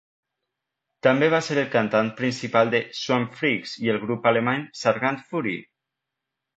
[1.07, 5.59] També va ser el cantant principal de Swampfreaks i el grup alemany Sargant Fury.